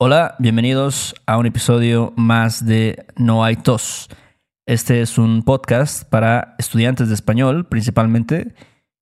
[0.00, 4.08] Hola, bienvenidos a un episodio más de No hay tos.
[4.64, 8.54] Este es un podcast para estudiantes de español principalmente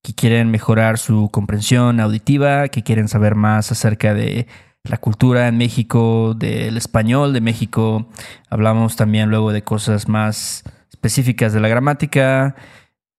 [0.02, 4.46] que quieren mejorar su comprensión auditiva, que quieren saber más acerca de
[4.84, 8.08] la cultura en México, del español de México.
[8.48, 12.56] Hablamos también luego de cosas más específicas de la gramática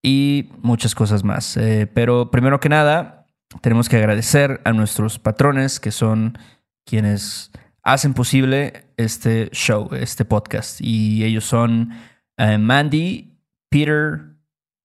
[0.01, 1.55] y muchas cosas más.
[1.57, 3.27] Eh, pero primero que nada,
[3.61, 6.39] tenemos que agradecer a nuestros patrones que son
[6.83, 7.51] quienes
[7.87, 10.81] hacen posible este show, este podcast.
[10.81, 11.93] Y ellos son
[12.35, 14.35] eh, Mandy, Peter,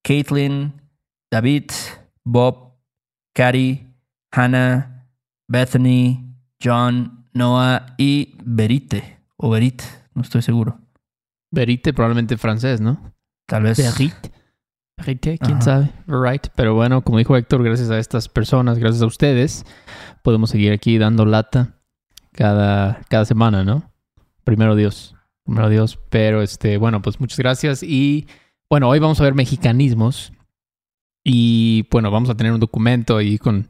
[0.05, 0.81] Caitlin,
[1.29, 1.73] David,
[2.25, 2.77] Bob,
[3.35, 3.89] Cari,
[4.31, 5.09] Hannah,
[5.49, 9.19] Bethany, John, Noah y Berite.
[9.37, 9.83] O Berit,
[10.15, 10.79] no estoy seguro.
[11.51, 13.13] Berite, probablemente francés, ¿no?
[13.49, 13.79] Tal vez.
[13.79, 14.31] Berite.
[14.97, 15.63] Berite, quién Ajá.
[15.63, 15.93] sabe.
[16.07, 16.47] Right.
[16.55, 19.67] Pero bueno, como dijo Héctor, gracias a estas personas, gracias a ustedes,
[20.23, 21.82] podemos seguir aquí dando lata
[22.33, 23.91] cada, cada semana, ¿no?
[24.45, 25.15] Primero Dios.
[25.45, 25.99] Primero Dios.
[26.11, 27.83] Pero este, bueno, pues muchas gracias.
[27.83, 28.27] Y
[28.69, 30.33] bueno, hoy vamos a ver mexicanismos.
[31.25, 33.69] Y bueno, vamos a tener un documento ahí con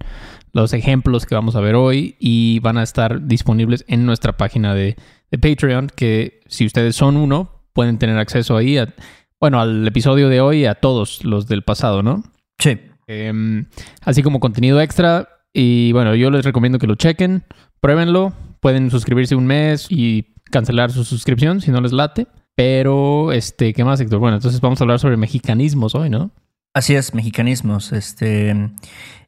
[0.52, 4.74] los ejemplos que vamos a ver hoy y van a estar disponibles en nuestra página
[4.74, 4.96] de,
[5.30, 8.94] de Patreon, que si ustedes son uno, pueden tener acceso ahí a,
[9.40, 12.22] bueno, al episodio de hoy y a todos los del pasado, ¿no?
[12.58, 12.78] Sí.
[13.06, 13.66] Em,
[14.02, 15.28] así como contenido extra.
[15.52, 17.44] Y bueno, yo les recomiendo que lo chequen,
[17.80, 18.32] pruébenlo.
[18.62, 22.28] Pueden suscribirse un mes y cancelar su suscripción si no les late.
[22.54, 24.20] Pero, este, ¿qué más, Héctor?
[24.20, 26.30] Bueno, entonces vamos a hablar sobre mexicanismos hoy, ¿no?
[26.72, 27.92] Así es, mexicanismos.
[27.92, 28.70] Este.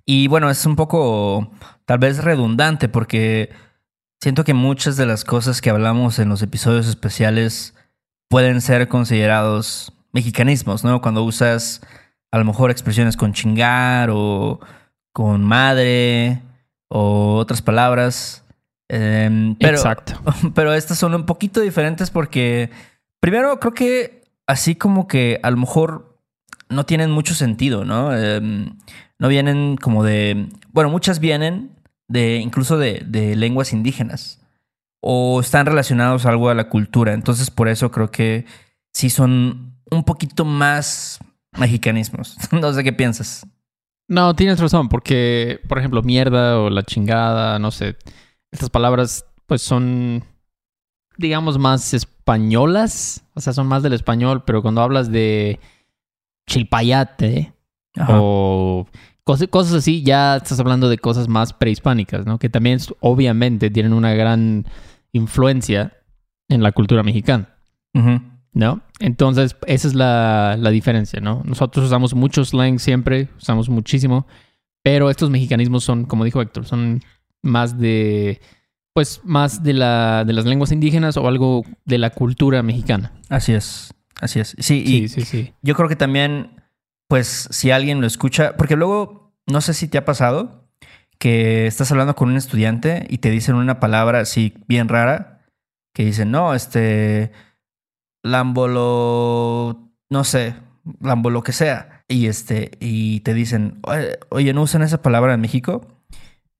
[0.06, 1.50] Y bueno, es un poco
[1.84, 3.50] tal vez redundante porque
[4.20, 7.74] siento que muchas de las cosas que hablamos en los episodios especiales
[8.28, 11.00] pueden ser considerados mexicanismos, ¿no?
[11.00, 11.80] Cuando usas
[12.30, 14.60] a lo mejor expresiones con chingar o
[15.12, 16.40] con madre
[16.88, 18.43] o otras palabras.
[18.88, 20.20] Em, pero, Exacto.
[20.54, 22.70] pero estas son un poquito diferentes porque
[23.20, 26.18] primero creo que así como que a lo mejor
[26.68, 28.16] no tienen mucho sentido, ¿no?
[28.16, 28.76] Em,
[29.18, 30.48] no vienen como de...
[30.72, 31.70] Bueno, muchas vienen
[32.08, 34.40] de incluso de, de lenguas indígenas
[35.00, 37.12] o están relacionados a algo a la cultura.
[37.12, 38.46] Entonces por eso creo que
[38.92, 41.20] sí son un poquito más
[41.58, 42.36] mexicanismos.
[42.52, 43.46] no sé qué piensas.
[44.06, 47.96] No, tienes razón, porque, por ejemplo, mierda o la chingada, no sé,
[48.54, 50.24] estas palabras pues son,
[51.18, 55.58] digamos, más españolas, o sea, son más del español, pero cuando hablas de
[56.46, 57.52] chilpayate
[57.96, 58.12] Ajá.
[58.20, 58.86] o
[59.24, 62.38] cosas, cosas así, ya estás hablando de cosas más prehispánicas, ¿no?
[62.38, 64.66] Que también obviamente tienen una gran
[65.12, 65.92] influencia
[66.48, 67.50] en la cultura mexicana.
[68.52, 68.82] ¿no?
[69.00, 71.42] Entonces, esa es la, la diferencia, ¿no?
[71.44, 74.26] Nosotros usamos mucho slang siempre, usamos muchísimo,
[74.82, 77.00] pero estos mexicanismos son, como dijo Héctor, son
[77.44, 78.40] más de,
[78.92, 83.12] pues, más de, la, de las lenguas indígenas o algo de la cultura mexicana.
[83.28, 83.94] Así es.
[84.20, 84.56] Así es.
[84.58, 85.54] Sí, y Sí, sí, sí.
[85.62, 86.62] Yo creo que también,
[87.08, 90.68] pues, si alguien lo escucha, porque luego, no sé si te ha pasado
[91.18, 95.46] que estás hablando con un estudiante y te dicen una palabra así bien rara,
[95.94, 97.30] que dicen, no, este,
[98.22, 100.54] lambolo, no sé,
[101.00, 105.34] lambo lo que sea, y este, y te dicen, "Oye, oye, ¿no usan esa palabra
[105.34, 105.93] en México?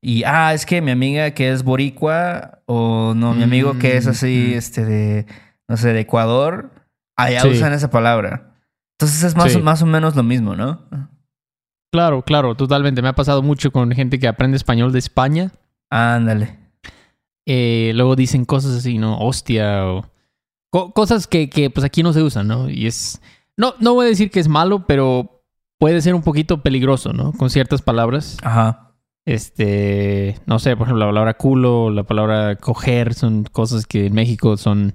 [0.04, 4.06] Y, ah, es que mi amiga que es boricua, o no, mi amigo que es
[4.06, 4.59] así, Mm.
[4.59, 5.26] este, de,
[5.66, 6.70] no sé, de Ecuador,
[7.16, 7.48] allá Sí.
[7.48, 8.54] usan esa palabra.
[8.98, 9.60] Entonces es más, Sí.
[9.62, 10.82] más o menos lo mismo, ¿no?
[11.91, 13.00] Claro, claro, totalmente.
[13.03, 15.53] Me ha pasado mucho con gente que aprende español de España.
[15.91, 16.59] Ándale.
[17.47, 19.19] Eh, luego dicen cosas así, ¿no?
[19.19, 20.04] Hostia o
[20.70, 22.69] co- cosas que, que, pues aquí no se usan, ¿no?
[22.69, 23.20] Y es...
[23.56, 25.44] No, no voy a decir que es malo, pero
[25.78, 27.32] puede ser un poquito peligroso, ¿no?
[27.32, 28.38] Con ciertas palabras.
[28.43, 28.94] Ajá.
[29.27, 34.12] Este, no sé, por ejemplo, la palabra culo, la palabra coger, son cosas que en
[34.15, 34.95] México son,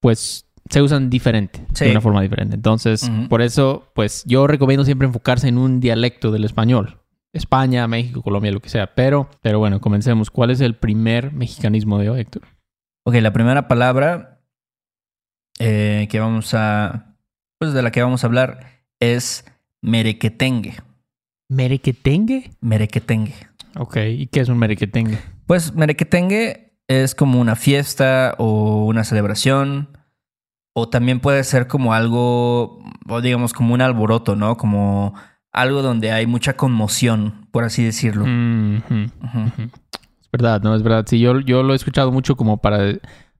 [0.00, 1.86] pues, se usan diferente, Sí.
[1.86, 2.54] de una forma diferente.
[2.54, 7.00] Entonces, por eso, pues, yo recomiendo siempre enfocarse en un dialecto del español.
[7.34, 8.94] España, México, Colombia, lo que sea.
[8.94, 10.30] Pero, pero bueno, comencemos.
[10.30, 12.42] ¿Cuál es el primer mexicanismo de hoy, Héctor?
[13.04, 14.40] Ok, la primera palabra
[15.58, 17.16] eh, que vamos a.
[17.58, 19.44] Pues de la que vamos a hablar es
[19.80, 20.74] merequetengue.
[21.52, 22.50] ¿Merequetengue?
[22.62, 23.34] Merequetengue.
[23.76, 25.18] Ok, ¿y qué es un merequetengue?
[25.46, 29.98] Pues merequetengue es como una fiesta o una celebración.
[30.74, 34.56] O también puede ser como algo, o digamos, como un alboroto, ¿no?
[34.56, 35.12] Como
[35.52, 38.24] algo donde hay mucha conmoción, por así decirlo.
[38.26, 38.76] Mm.
[40.22, 40.74] Es verdad, ¿no?
[40.74, 41.04] Es verdad.
[41.06, 42.94] Sí, yo, yo lo he escuchado mucho como para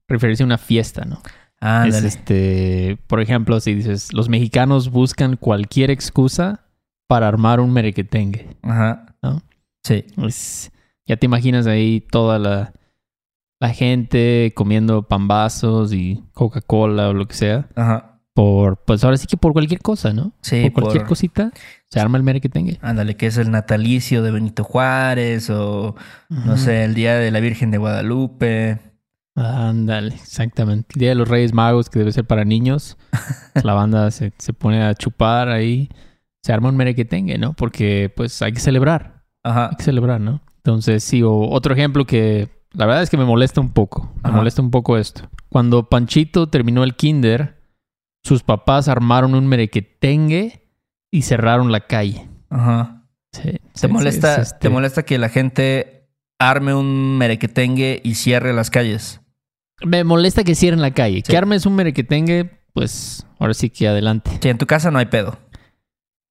[0.07, 1.15] referirse a una fiesta, ¿no?
[1.15, 2.07] Es Ándale.
[2.07, 6.63] este, por ejemplo, si dices, los mexicanos buscan cualquier excusa
[7.07, 8.55] para armar un merequetengue.
[8.61, 9.05] Ajá.
[9.21, 9.41] ¿No?
[9.83, 10.05] Sí.
[10.17, 10.71] Es-
[11.05, 12.73] ya te imaginas ahí toda la,
[13.59, 17.67] la gente comiendo pambazos y Coca-Cola o lo que sea.
[17.75, 18.09] Ajá.
[18.33, 20.31] Por, pues ahora sí que por cualquier cosa, ¿no?
[20.41, 21.51] Sí, por cualquier por- cosita
[21.89, 22.73] se arma el mere que tenga.
[22.81, 25.95] Ándale, que es el natalicio de Benito Juárez o,
[26.29, 28.79] no sé, el Día de la Virgen de Guadalupe.
[29.35, 30.93] Ándale, exactamente.
[30.95, 32.97] El Día de los Reyes Magos, que debe ser para niños.
[33.63, 35.89] la banda se, se pone a chupar ahí.
[36.43, 37.53] Se arma un merequetengue, ¿no?
[37.53, 39.23] Porque pues hay que celebrar.
[39.43, 39.69] Ajá.
[39.69, 40.41] Hay que celebrar, ¿no?
[40.57, 44.11] Entonces, sí, o otro ejemplo que la verdad es que me molesta un poco.
[44.23, 44.37] Me Ajá.
[44.37, 45.29] molesta un poco esto.
[45.49, 47.61] Cuando Panchito terminó el kinder,
[48.23, 50.69] sus papás armaron un merequetengue
[51.11, 52.27] y cerraron la calle.
[52.49, 53.05] Ajá.
[53.31, 58.01] Sí, ¿Te sí, molesta, sí, es este- ¿Te molesta que la gente arme un merequetengue
[58.03, 59.21] y cierre las calles?
[59.85, 61.17] Me molesta que cierren la calle.
[61.17, 61.23] Sí.
[61.31, 64.31] Que armes un merequetengue, pues ahora sí que adelante.
[64.41, 65.37] Si en tu casa no hay pedo.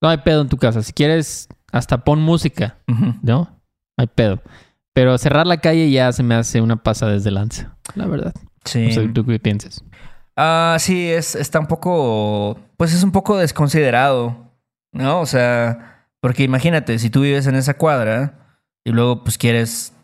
[0.02, 0.82] No hay pedo en tu casa.
[0.82, 2.76] Si quieres, hasta pon música.
[3.22, 3.48] No
[3.96, 4.42] hay pedo.
[4.94, 8.34] Pero cerrar la calle ya se me hace una pasa desde lanza, la verdad.
[8.64, 8.88] Sí.
[8.88, 9.82] No sé tú qué piensas.
[10.36, 14.50] Ah, sí, es, está un poco, pues es un poco desconsiderado,
[14.92, 15.20] ¿no?
[15.20, 19.94] O sea, porque imagínate, si tú vives en esa cuadra y luego pues quieres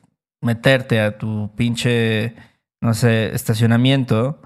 [0.42, 2.34] meterte a tu pinche,
[2.80, 4.40] no sé, estacionamiento,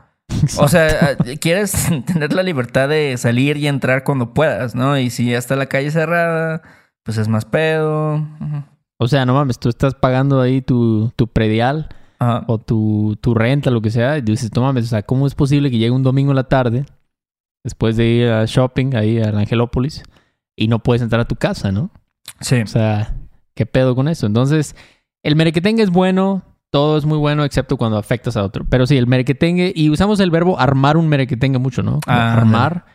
[0.59, 4.99] o sea, quieres tener la libertad de salir y entrar cuando puedas, ¿no?
[4.99, 6.63] Y si ya está la calle cerrada,
[7.03, 8.27] pues es más pedo.
[8.99, 11.89] O sea, no mames, tú estás pagando ahí tu, tu predial
[12.19, 12.45] Ajá.
[12.47, 15.35] o tu, tu renta, lo que sea, y dices, no mames, o sea, ¿cómo es
[15.35, 16.87] posible que llegue un domingo en la tarde,
[17.65, 20.03] después de ir a shopping ahí a Angelópolis,
[20.57, 21.91] y no puedes entrar a tu casa, ¿no?
[22.41, 22.61] Sí.
[22.63, 23.15] O sea,
[23.55, 24.27] ¿qué pedo con eso?
[24.27, 24.77] Entonces,
[25.25, 26.43] el merequetengue es bueno,
[26.73, 28.65] todo es muy bueno, excepto cuando afectas a otro.
[28.69, 32.01] Pero sí, el merequetengue, y usamos el verbo armar un merequetengue mucho, ¿no?
[32.07, 32.87] Ah, armar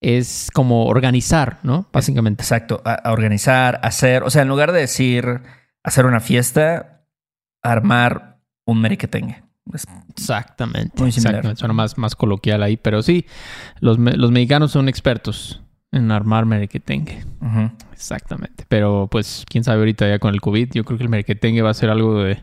[0.00, 1.86] es como organizar, ¿no?
[1.92, 2.42] Básicamente.
[2.42, 5.42] Exacto, a, a organizar, hacer, o sea, en lugar de decir
[5.84, 7.04] hacer una fiesta,
[7.62, 9.42] armar un merequetengue.
[9.74, 11.00] Es- Exactamente.
[11.00, 11.34] Muy similar.
[11.34, 11.58] Exactamente.
[11.60, 13.26] Suena más, más coloquial ahí, pero sí,
[13.80, 15.60] los, los mexicanos son expertos
[15.92, 17.24] en armar merequetengue.
[17.92, 18.64] Exactamente.
[18.68, 21.70] Pero pues, quién sabe ahorita ya con el COVID, yo creo que el merequetengue va
[21.70, 22.42] a ser algo de,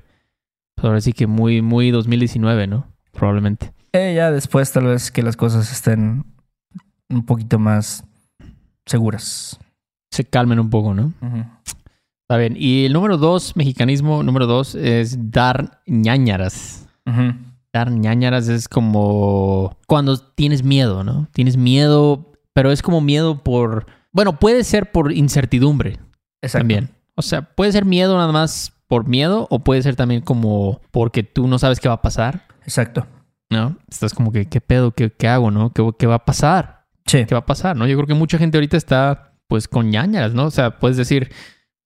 [0.76, 2.88] pues ahora sí que muy, muy 2019, ¿no?
[3.12, 3.74] Probablemente.
[3.94, 6.26] Eh, ya después tal vez que las cosas estén
[7.10, 8.04] un poquito más
[8.86, 9.60] seguras.
[10.12, 11.14] Se calmen un poco, ¿no?
[12.22, 12.56] Está bien.
[12.58, 16.88] Y el número dos, mexicanismo número dos, es dar ñañaras.
[17.74, 21.28] Dar ñañaras es como cuando tienes miedo, ¿no?
[21.34, 23.86] Tienes miedo, pero es como miedo por...
[24.12, 26.00] Bueno, puede ser por incertidumbre
[26.42, 26.60] Exacto.
[26.64, 26.90] también.
[27.16, 31.24] O sea, puede ser miedo nada más por miedo o puede ser también como porque
[31.24, 33.08] tú no sabes qué va a pasar, Exacto.
[33.50, 33.78] ¿no?
[33.88, 34.92] Estás como que, ¿qué pedo?
[34.92, 35.72] ¿Qué, qué hago, no?
[35.72, 36.86] ¿Qué, ¿Qué va a pasar?
[37.06, 37.26] Sí.
[37.26, 37.88] ¿Qué va a pasar, no?
[37.88, 40.46] Yo creo que mucha gente ahorita está pues con ñañaras, ¿no?
[40.46, 41.32] O sea, puedes decir,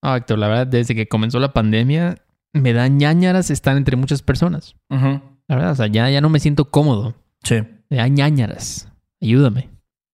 [0.01, 2.15] ah, Héctor, la verdad, desde que comenzó la pandemia,
[2.53, 4.75] me da ñañaras estar entre muchas personas.
[4.89, 5.21] Ujú.
[5.47, 7.15] La verdad, o sea, ya, ya no me siento cómodo.
[7.43, 7.55] Sí.
[7.89, 8.89] Me da ñañaras.
[9.21, 9.69] Ayúdame.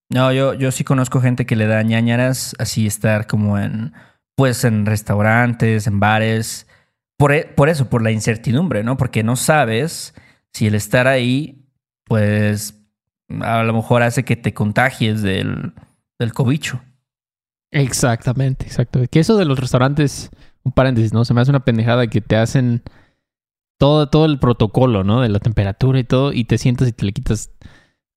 [0.10, 3.94] No, yo, yo sí conozco gente que le da ñañaras así estar como en,
[4.36, 6.68] pues en restaurantes, en bares.
[7.18, 8.98] Por, e- por eso, por la incertidumbre, ¿no?
[8.98, 10.14] Porque no sabes
[10.54, 11.66] si el estar ahí,
[12.06, 12.82] pues
[13.42, 15.74] a lo mejor hace que te contagies del,
[16.20, 16.82] del cobicho.
[17.72, 19.02] Exactamente, exacto.
[19.10, 20.30] Que eso de los restaurantes,
[20.64, 21.26] un paréntesis, ¿no?
[21.26, 22.84] Se me hace una pendejada que te hacen
[23.78, 25.22] todo, todo el protocolo, ¿no?
[25.22, 27.52] De la temperatura y todo, y te sientas y te le quitas.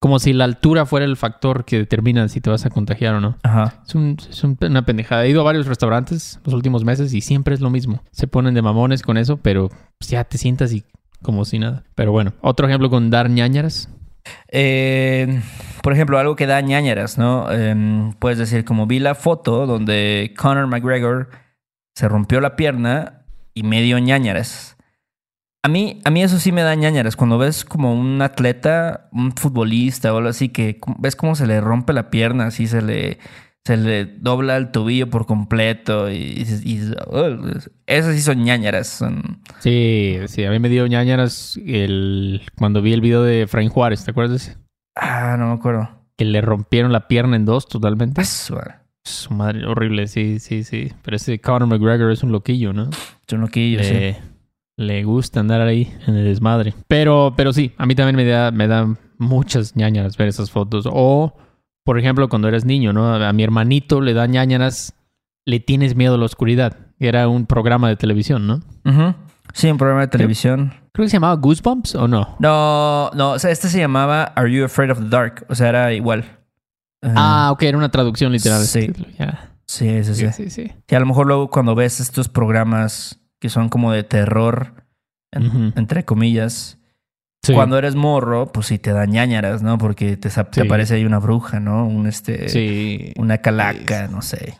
[0.01, 3.21] Como si la altura fuera el factor que determina si te vas a contagiar o
[3.21, 3.37] no.
[3.43, 3.83] Ajá.
[3.87, 5.25] Es, un- es un- una pendejada.
[5.25, 8.03] He ido a varios restaurantes los últimos meses y siempre es lo mismo.
[8.13, 10.85] Se ponen de mamones con eso, pero pues, ya te sientas y
[11.23, 11.83] como si nada.
[11.97, 13.89] Pero bueno, otro ejemplo con dar ñañaras.
[14.53, 15.41] Eh,
[15.83, 17.51] por ejemplo, algo que da ñañaras, ¿no?
[17.51, 21.31] Em, puedes decir, como vi la foto donde Conor McGregor
[21.97, 23.25] se rompió la pierna
[23.55, 24.77] y me dio ñañaras.
[25.69, 27.15] A mí, a mí eso sí me da ñañaras.
[27.15, 31.61] Cuando ves como un atleta, un futbolista o algo así, que ves cómo se le
[31.61, 33.19] rompe la pierna, así se le,
[33.67, 36.43] se le dobla el tobillo por completo y,
[37.87, 38.87] esas sí son ñañaras.
[38.87, 39.43] Son...
[39.59, 44.07] Sí, sí, a mí me dio ñañaras el, cuando vi el video de Frank Juárez,
[44.07, 44.31] ¿te acuerdas?
[44.31, 44.57] de ese?
[44.97, 45.87] Ah, no me acuerdo.
[46.17, 48.23] Que le rompieron la pierna en dos totalmente.
[48.23, 48.75] Ah, su madre.
[49.05, 50.95] Su madre, horrible, sí, sí, sí.
[51.03, 52.89] Pero ese Conor McGregor es un loquillo, ¿no?
[53.27, 54.17] Son loquillos, sí.
[54.79, 56.75] Le, gusta andar ahí en el desmadre.
[56.87, 60.89] Pero, pero sí, a mí también me da, me da muchas ñañaras ver esas fotos.
[60.91, 61.37] O,
[61.85, 63.15] por ejemplo, cuando eres niño, ¿no?
[63.15, 64.95] A mi hermanito le da ñañaras,
[65.45, 66.77] le tienes miedo a la oscuridad.
[66.99, 68.63] Era un programa de televisión, ¿no?
[69.53, 70.73] Sí, un programa de televisión.
[70.93, 72.37] Creo que se llamaba Goosebumps o no.
[72.39, 75.47] No, no, o sea, este se llamaba Are You Afraid of the Dark?
[75.49, 76.25] O sea, era igual.
[77.03, 78.65] Ah, ok, era una traducción literal.
[78.65, 78.91] Sí.
[79.19, 79.53] Ya.
[79.65, 80.73] sí, sí, sí, Sí, sí, sí.
[80.89, 84.85] Y a lo mejor luego cuando ves estos programas que son como de terror,
[85.33, 86.79] en- entre comillas.
[87.43, 87.53] Sí.
[87.55, 89.79] Cuando eres morro, pues sí te da ñañaras, ¿no?
[89.79, 90.67] Porque te, sa- te Sí.
[90.67, 91.87] aparece ahí una bruja, ¿no?
[91.87, 93.13] Un este, Sí.
[93.17, 94.55] una calaca, no sé.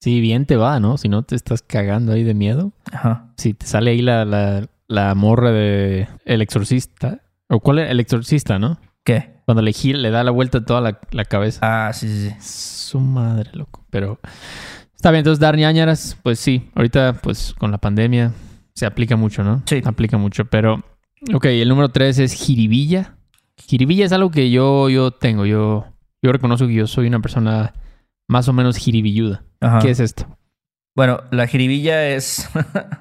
[0.00, 0.98] Sí, bien te va, ¿no?
[0.98, 2.72] Si no te estás cagando ahí de miedo.
[2.92, 3.28] Ajá.
[3.36, 7.20] Si te sale ahí la, la, la morra de El Exorcista.
[7.48, 7.90] ¿O cuál es?
[7.90, 8.78] El Exorcista, ¿no?
[9.04, 9.32] ¿Qué?
[9.46, 11.60] Cuando le gira, le da la vuelta toda la, la cabeza.
[11.62, 12.36] Ah, sí, sí, sí.
[12.40, 13.84] Su madre, loco.
[13.90, 14.18] Pero
[15.02, 16.70] está bien, entonces dar ñañaras, pues sí.
[16.76, 18.30] Ahorita, pues con la pandemia
[18.72, 19.60] se aplica mucho, ¿no?
[19.66, 19.82] Sí.
[19.84, 20.44] Aplica mucho.
[20.44, 20.84] Pero,
[21.34, 23.16] ok, el número tres es jiribilla.
[23.56, 25.44] Jiribilla es algo que yo, yo tengo.
[25.44, 25.86] Yo,
[26.22, 27.74] yo reconozco que yo soy una persona
[28.28, 29.42] más o menos jiribilluda.
[29.60, 29.80] Ajá.
[29.80, 30.38] ¿Qué es esto?
[30.94, 32.48] Bueno, la jiribilla es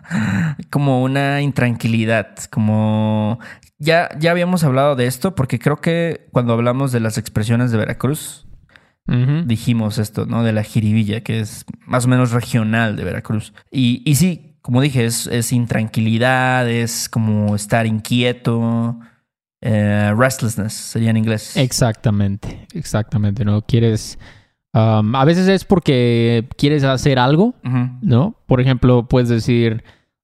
[0.72, 3.38] como una intranquilidad, como
[3.78, 7.78] ya, ya habíamos hablado de esto, porque creo que cuando hablamos de las expresiones de
[7.78, 8.48] Veracruz,
[9.06, 10.44] Dijimos esto, ¿no?
[10.44, 13.54] De la jiribilla, que es más o menos regional de Veracruz.
[13.70, 18.98] Y, y sí, como dije, es, es intranquilidad, es como estar inquieto,
[19.62, 21.58] eh, restlessness sería en inglés.
[21.58, 23.44] Exactamente, exactamente.
[23.44, 23.62] ¿No?
[23.64, 24.18] Quieres.
[24.74, 27.56] um, a veces es porque quieres hacer algo.
[28.02, 28.36] ¿no?
[28.46, 29.84] Por ejemplo, puedes decir.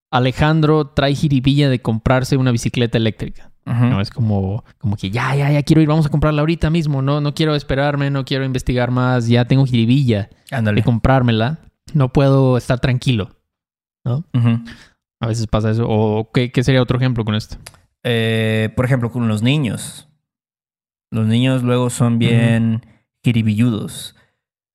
[0.10, 3.47] Alejandro trae jiribilla de comprarse una bicicleta eléctrica.
[3.68, 7.02] No es como, como que ya, ya, ya quiero ir, vamos a comprarla ahorita mismo.
[7.02, 9.28] No, no quiero esperarme, no quiero investigar más.
[9.28, 10.82] Ya tengo jiribilla Ándale.
[10.82, 11.60] de comprármela.
[11.94, 13.36] No puedo estar tranquilo.
[14.06, 14.24] ¿no?
[15.20, 15.86] A veces pasa eso.
[15.90, 17.58] ¿O qué, qué sería otro ejemplo con esto?
[18.04, 20.08] Eh, por ejemplo, con los niños.
[21.12, 22.86] Los niños luego son bien
[23.24, 24.16] jiribilludos.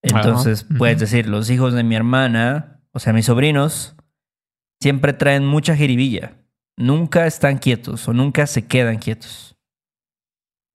[0.02, 0.78] Entonces, Ajá.
[0.78, 3.94] puedes decir, los hijos de mi hermana, o sea, mis sobrinos,
[4.80, 6.41] siempre traen mucha jiribilla.
[6.76, 9.56] Nunca están quietos o nunca se quedan quietos.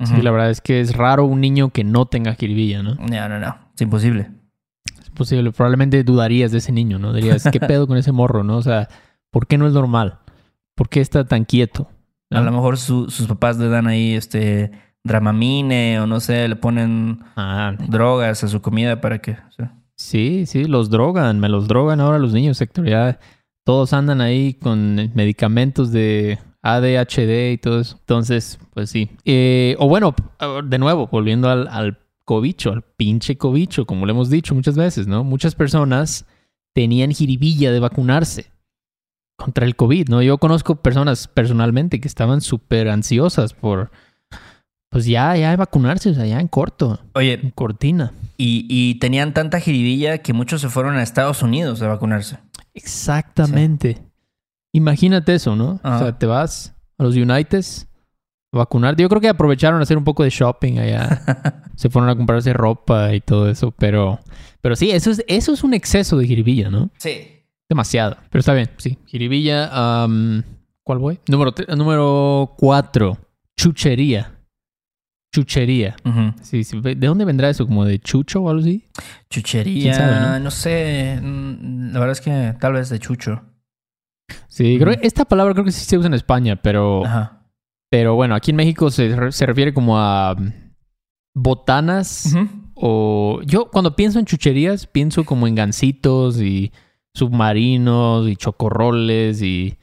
[0.04, 0.22] Sí, Ujú.
[0.22, 2.96] la verdad es que es raro un niño que no tenga jiribilla, ¿no?
[2.96, 3.58] No, no, no.
[3.76, 4.30] Es imposible.
[5.02, 5.52] Es posible.
[5.52, 7.14] Probablemente dudarías de ese niño, ¿no?
[7.14, 8.58] Dirías, ¿qué pedo con ese morro, no?
[8.58, 8.90] O sea,
[9.32, 10.20] ¿por qué no es normal?
[10.76, 11.90] ¿Por qué está tan quieto?
[12.30, 12.38] ¿No?
[12.40, 14.72] A lo mejor su- sus papás le dan ahí este
[15.04, 19.32] dramamine o no sé, le ponen Ah, drogas a su comida para que.
[19.32, 21.40] o sea, sí, sí, los drogan.
[21.40, 22.86] Me los drogan ahora los niños, Héctor.
[22.88, 23.20] Ya
[23.68, 27.98] todos andan ahí con medicamentos de ADHD y todo eso.
[28.00, 29.10] Entonces, pues sí.
[29.26, 30.16] Eh, o bueno,
[30.64, 35.06] de nuevo, volviendo al, al cobicho, al pinche cobicho, como le hemos dicho muchas veces,
[35.08, 35.26] ¿no?
[35.26, 36.26] Muchas personas
[36.74, 38.46] tenían jiribilla de vacunarse
[39.36, 40.22] contra el COVID, ¿no?
[40.22, 43.92] Yo conozco personas personalmente que estaban súper ansiosas por,
[44.90, 48.14] pues ya, ya de vacunarse, o sea, ya en corto, Oye, en cortina.
[48.38, 52.38] y, y tenían tanta jiribilla que muchos se fueron a Estados Unidos a vacunarse.
[52.78, 53.98] Exactamente.
[54.72, 55.80] Imagínate eso, ¿no?
[55.84, 55.96] Ajá.
[55.96, 57.88] O sea, te vas a los Uniteds
[58.52, 59.02] a vacunarte.
[59.02, 61.64] Yo creo que aprovecharon a hacer un poco de shopping allá.
[61.76, 64.20] Se fueron a comprarse ropa y todo eso, pero,
[64.62, 66.90] pero sí, eso es, eso es un exceso de jiribilla, ¿no?
[66.98, 67.28] Sí.
[67.70, 68.18] Demasiado.
[68.30, 68.98] Pero está bien, sí.
[69.06, 70.08] Jiribilla.
[70.84, 71.20] ¿Cuál voy?
[71.28, 73.18] Número, número cuatro.
[73.58, 74.37] Chuchería.
[75.42, 75.96] Chuchería.
[76.04, 76.34] Ujú.
[76.42, 76.80] Sí, sí.
[76.82, 77.68] ¿De dónde vendrá eso?
[77.68, 78.84] ¿Como de chucho o algo así?
[79.30, 80.50] Chuchería, ¿Quién sabe, no?
[80.52, 81.20] sé.
[81.22, 83.44] mm, La verdad es que tal vez de chucho.
[84.48, 87.44] Sí, creo que esta palabra creo que sí se usa en España, pero, Ajá.
[87.92, 90.52] pero bueno, aquí en México se, se refiere como a mm,
[91.36, 92.36] botanas
[92.74, 93.40] o...
[93.46, 96.72] Yo cuando pienso en chucherías pienso como en gancitos y
[97.14, 99.78] submarinos y chocorroles y...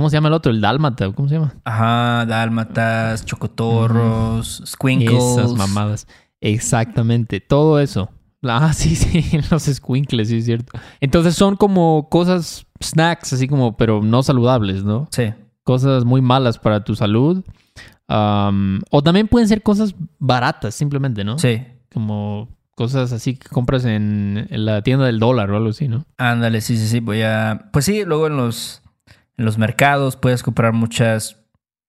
[0.00, 0.50] ¿Cómo se llama el otro?
[0.50, 1.52] El dálmata, ¿cómo se llama?
[1.62, 5.22] Ajá, dálmatas, chocotorros, squinkles.
[5.22, 6.06] Esas mamadas.
[6.40, 8.08] Exactamente, todo eso.
[8.42, 10.72] Ah, sí, sí, los squinkles, sí, es cierto.
[11.02, 15.06] Entonces son como cosas, snacks, así como, pero no saludables, ¿no?
[15.10, 15.34] Sí.
[15.64, 17.44] Cosas muy malas para tu salud.
[18.08, 21.38] O también pueden ser cosas baratas, simplemente, ¿no?
[21.38, 21.62] Sí.
[21.92, 26.06] Como cosas así que compras en, en la tienda del dólar o algo así, ¿no?
[26.16, 27.00] Ándale, sí, sí, sí.
[27.00, 27.68] Voy a.
[27.70, 28.80] Pues sí, luego en los,
[29.40, 31.38] en los mercados puedes comprar muchas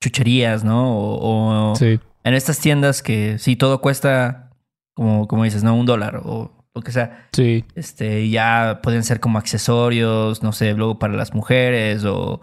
[0.01, 0.97] chucherías, ¿no?
[0.97, 1.99] O, o Sí.
[2.23, 4.49] en estas tiendas que sí todo cuesta,
[4.95, 5.75] como, como dices, ¿no?
[5.75, 7.27] Un dólar o lo que sea.
[7.33, 7.65] Sí.
[7.75, 12.39] Este, ya pueden ser como accesorios, no sé, luego para las mujeres o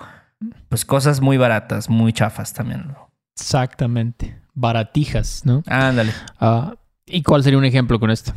[0.68, 2.88] pues cosas muy baratas, muy chafas también.
[2.88, 3.10] ¿no?
[3.36, 4.38] Exactamente.
[4.54, 5.62] Baratijas, ¿no?
[5.66, 6.12] Ándale.
[6.38, 6.74] Ah,
[7.06, 8.34] ¿Y cuál sería un ejemplo con esto?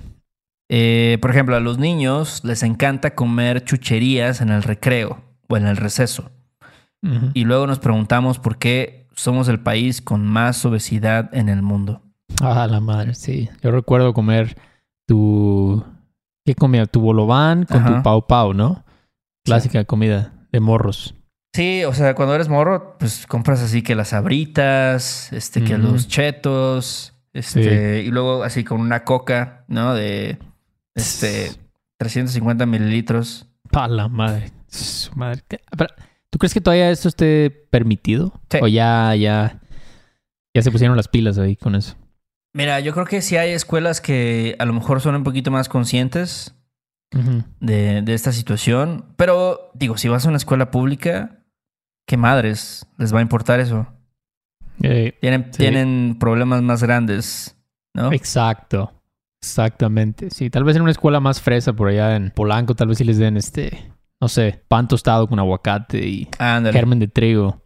[0.69, 5.67] Eh, por ejemplo, a los niños les encanta comer chucherías en el recreo o en
[5.67, 6.31] el receso.
[7.33, 12.01] Y luego nos preguntamos por qué somos el país con más obesidad en el mundo.
[12.41, 13.49] Ah, la madre, sí.
[13.61, 14.55] Yo recuerdo comer
[15.07, 15.83] tu...
[16.45, 16.85] ¿Qué comía?
[16.85, 17.97] Tu bolobán con Ajá.
[17.97, 18.83] tu pau pau, ¿no?
[19.43, 21.15] Clásica comida de morros.
[21.53, 26.07] Sí, o sea, cuando eres morro, pues compras así que las sabritas, este, que los
[26.07, 29.93] chetos, este, y luego así con una coca, ¿no?
[29.93, 30.37] De,
[30.95, 31.51] este,
[31.97, 33.47] 350 mililitros.
[33.69, 34.51] Pa' la madre.
[34.67, 35.43] Su madre.
[35.49, 35.89] Pero,
[36.31, 38.33] ¿Tú crees que todavía esto esté permitido?
[38.49, 38.59] Sí.
[38.61, 39.59] O ya, ya,
[40.55, 41.95] ya se pusieron las pilas ahí con eso.
[42.53, 45.69] Mira, yo creo que sí hay escuelas que a lo mejor son un poquito más
[45.69, 46.55] conscientes
[47.59, 49.13] de, de esta situación.
[49.17, 51.43] Pero, digo, si vas a una escuela pública,
[52.07, 53.87] ¿qué madres les va a importar eso?
[54.83, 55.59] Eh, Tienen, Sí.
[55.59, 57.57] tienen problemas más grandes,
[57.93, 58.11] ¿no?
[58.13, 58.93] Exacto.
[59.43, 60.29] Exactamente.
[60.29, 63.03] Sí, tal vez en una escuela más fresa por allá en Polanco, tal vez sí
[63.03, 66.29] les den este, no sé, pan tostado con aguacate y
[66.71, 67.61] germen de trigo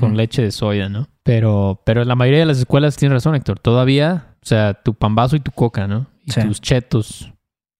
[0.00, 1.08] con leche de soya, ¿no?
[1.22, 3.58] Pero, pero la mayoría de las escuelas tienes razón, Héctor.
[3.58, 6.06] Todavía, o sea, tu pambazo y tu coca, ¿no?
[6.24, 6.40] Y Sí.
[6.42, 7.32] tus chetos,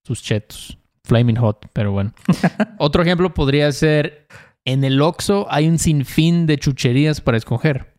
[0.02, 0.78] tus chetos.
[1.04, 2.14] Flaming hot, pero bueno.
[2.78, 4.26] Otro ejemplo podría ser,
[4.64, 7.94] en el Oxxo hay un sinfín de chucherías para escoger.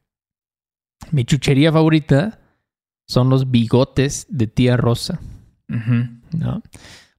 [1.12, 2.40] Mi chuchería favorita
[3.08, 5.20] son los bigotes de tía Rosa.
[5.68, 6.64] ¿no?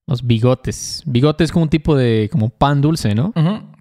[0.06, 1.02] Los bigotes.
[1.06, 3.32] Bigotes como un tipo de, como pan dulce, ¿no?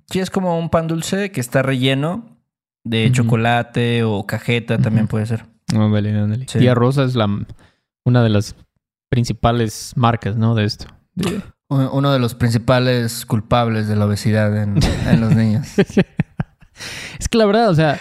[0.09, 2.37] Sí, es como un pan dulce que está relleno
[2.83, 5.45] de chocolate o cajeta, también puede ser.
[5.73, 6.45] Ándale, ándale.
[6.47, 6.59] Sí.
[6.59, 7.27] Tía Rosa es la,
[8.05, 8.55] una de las
[9.09, 10.55] principales marcas, ¿no?
[10.55, 10.85] De esto.
[11.15, 14.77] De- Uno de los principales culpables de la obesidad en,
[15.07, 15.67] en los niños.
[17.19, 17.99] es que la verdad, o sea,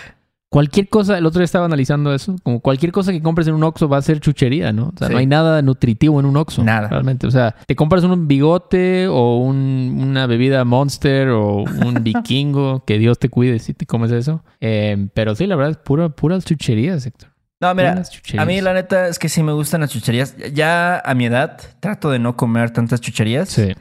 [0.55, 3.65] cualquier cosa, el otro día estaba analizando eso, como cualquier cosa que compres en un
[3.65, 4.93] Oxxo va a ser chuchería, ¿no?
[4.95, 5.13] O sea, Sí.
[5.13, 6.63] no hay nada nutritivo en un Oxxo.
[6.63, 6.87] Nada.
[6.87, 12.85] Realmente, o sea, te compras un bigote o un- una bebida Monster o un vikingo,
[12.85, 14.45] que Dios te cuide si te comes eso.
[14.61, 17.31] Eh, pero sí, la verdad, es pura, puras chucherías, Héctor.
[17.61, 18.01] No, mira,
[18.39, 20.37] a mí la neta es que sí me gustan las chucherías.
[20.53, 23.49] Ya a mi edad trato de no comer tantas chucherías.
[23.49, 23.73] Sí.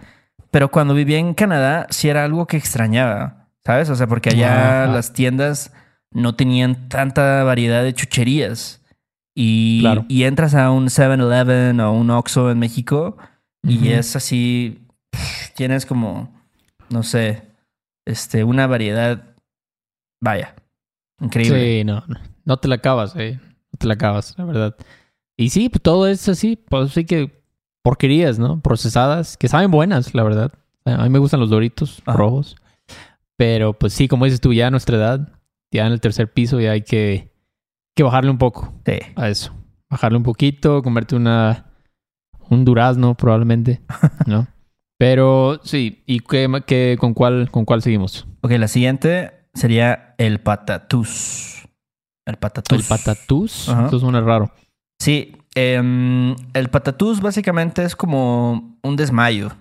[0.49, 3.91] Pero cuando vivía en Canadá sí era algo que extrañaba, ¿sabes?
[3.91, 5.71] O sea, porque allá las tiendas
[6.13, 8.81] no tenían tanta variedad de chucherías.
[9.35, 10.05] Y, Claro.
[10.07, 13.17] y entras a un 7-Eleven o un Oxxo en México
[13.63, 16.31] y es así, pff, tienes como,
[16.89, 17.41] no sé,
[18.05, 19.23] este, una variedad,
[20.21, 20.53] vaya,
[21.19, 21.79] increíble.
[21.79, 22.03] Sí, no,
[22.45, 23.39] no, te la acabas, eh.
[23.71, 24.75] No te la acabas, la verdad.
[25.35, 27.41] Y sí, pues todo es así, pues sí que
[27.81, 28.61] porquerías, ¿no?
[28.61, 30.51] Procesadas, que saben buenas, la verdad.
[30.85, 32.17] A mí me gustan los doritos Ajá.
[32.17, 32.55] rojos.
[33.35, 35.29] Pero pues sí, como dices tú, ya a nuestra edad,
[35.77, 37.31] ya en el tercer piso ya hay que,
[37.95, 38.97] que bajarle un poco Sí.
[39.15, 39.53] a eso.
[39.89, 41.65] Bajarle un poquito, comerte una
[42.49, 43.81] un durazno probablemente,
[44.27, 44.47] ¿no?
[44.99, 48.27] Pero sí, ¿y qué- con cuál con cuál seguimos?
[48.41, 51.67] Ok, la siguiente sería el patatús.
[52.25, 52.79] El patatús.
[52.79, 53.87] El patatús, Ajá.
[53.87, 54.51] eso suena raro.
[54.99, 59.51] Sí, em, el patatús básicamente es como un desmayo.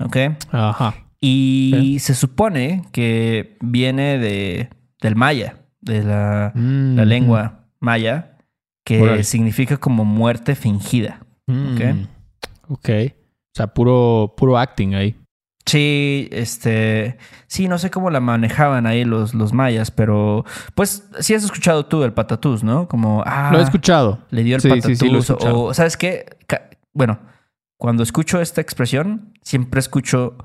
[0.00, 0.16] ¿Ok?
[0.50, 0.94] Ajá.
[1.20, 8.36] Y se supone que viene de, del maya, de la, Mm, la lengua maya,
[8.84, 11.20] que significa como muerte fingida.
[11.46, 12.08] mm, Ok.
[12.68, 12.88] Ok.
[13.52, 15.16] O sea, puro, puro acting ahí.
[15.66, 17.18] Sí, este.
[17.46, 20.44] Sí, no sé cómo la manejaban ahí los, los mayas, pero.
[20.74, 22.88] Pues sí has escuchado tú el patatús, ¿no?
[22.88, 23.22] Como.
[23.26, 24.24] Ah, Lo he escuchado.
[24.30, 24.98] le dio el Sí, sí, patatús.
[24.98, 25.60] sí, escuchado.
[25.64, 26.24] o, ¿sabes qué?
[26.46, 27.20] Ca- bueno,
[27.76, 30.36] cuando escucho esta expresión, siempre escucho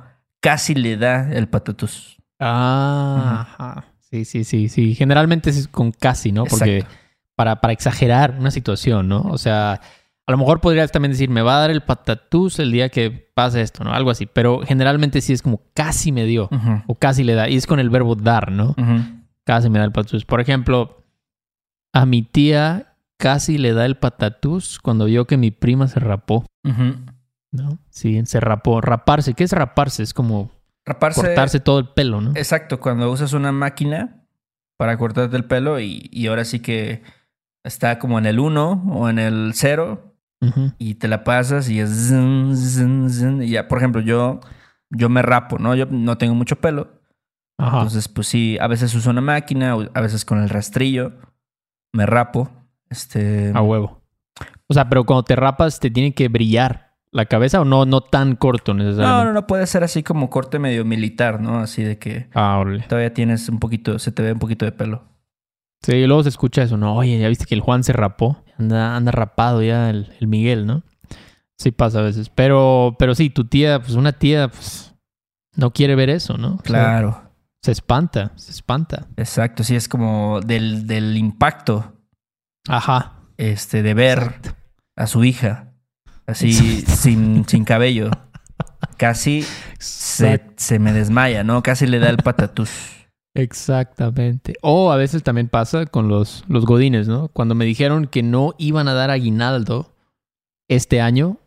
[0.41, 2.17] casi le da el patatús.
[2.39, 3.85] Ah, ajá.
[4.15, 4.95] Sí, sí, sí, sí.
[4.95, 6.45] Generalmente es con casi, ¿no?
[6.45, 6.97] Porque Exacto.
[7.35, 9.21] para, para exagerar una situación, ¿no?
[9.23, 9.81] O sea,
[10.25, 13.11] a lo mejor podrías también decir, me va a dar el patatús el día que
[13.11, 13.93] pase esto, ¿no?
[13.93, 14.25] Algo así.
[14.25, 16.49] Pero generalmente sí es como casi me dio
[16.87, 17.49] o casi le da.
[17.49, 18.73] Y es con el verbo dar, ¿no?
[19.43, 20.23] Casi me da el patatús.
[20.23, 21.03] Por ejemplo,
[21.91, 26.45] a mi tía casi le da el patatús cuando vio que mi prima se rapó.
[27.51, 27.79] ¿no?
[27.89, 28.81] Sí, se rapó.
[28.81, 29.33] Raparse.
[29.33, 30.03] ¿Qué es raparse?
[30.03, 30.51] Es como
[30.85, 31.21] Raparse.
[31.21, 32.31] cortarse todo el pelo, ¿no?
[32.35, 34.23] Exacto, cuando usas una máquina
[34.77, 37.01] para cortarte el pelo y, y ahora sí que
[37.63, 40.73] está como en el 1 o en el 0 Ujú.
[40.77, 44.39] y te la pasas y es y ya, por ejemplo, yo
[44.91, 45.73] yo me rapo, ¿no?
[45.75, 47.01] Yo no tengo mucho pelo,
[47.57, 47.77] Ajá.
[47.77, 51.13] entonces pues sí, a veces uso una máquina, a veces con el rastrillo
[51.93, 52.51] me rapo,
[52.89, 54.01] este A huevo.
[54.67, 56.84] O sea, pero cuando te rapas, ¿te tiene que brillar
[57.15, 59.25] la cabeza o no, no tan corto no, necesariamente?
[59.27, 61.59] no, no puede ser así como corte medio militar, ¿no?
[61.59, 65.03] Así de que Ah, todavía tienes un poquito, se te ve un poquito de pelo.
[65.81, 66.95] Sí, y luego se escucha eso, ¿no?
[66.95, 68.43] Oye, ya viste que el Juan se rapó.
[68.57, 70.83] Anda, anda rapado ya el, el Miguel, ¿no?
[71.57, 72.29] Sí pasa a veces.
[72.29, 74.93] Pero, pero sí, tu tía, pues una tía, pues
[75.55, 76.47] no quiere ver eso, ¿no?
[76.55, 77.31] O sea, Claro.
[77.61, 79.07] se espanta, se espanta.
[79.15, 81.93] Exacto, sí, es como del, del impacto
[82.67, 83.13] Ajá.
[83.37, 84.49] este, de ver Exacto.
[84.97, 85.71] a su hija
[86.27, 88.09] así sin, sin cabello.
[88.97, 89.45] Casi
[89.79, 91.61] se, se me desmaya, ¿no?
[91.63, 92.69] Casi le da el patatús.
[93.33, 94.53] Exactamente.
[94.61, 97.27] O a veces también pasa con los, los godines, ¿no?
[97.29, 99.93] Cuando me dijeron que no iban a dar aguinaldo
[100.69, 101.37] este año,